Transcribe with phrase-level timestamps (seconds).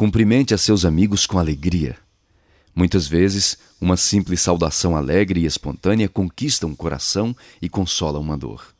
[0.00, 1.94] Cumprimente a seus amigos com alegria.
[2.74, 8.74] Muitas vezes, uma simples saudação alegre e espontânea conquista um coração e consola uma dor.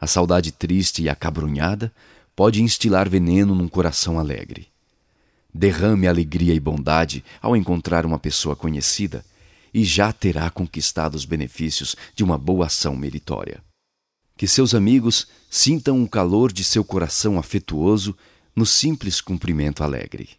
[0.00, 1.92] A saudade triste e acabrunhada
[2.36, 4.68] pode instilar veneno num coração alegre.
[5.52, 9.24] Derrame alegria e bondade ao encontrar uma pessoa conhecida
[9.74, 13.60] e já terá conquistado os benefícios de uma boa ação meritória.
[14.36, 18.16] Que seus amigos sintam o calor de seu coração afetuoso
[18.54, 20.38] no simples cumprimento alegre.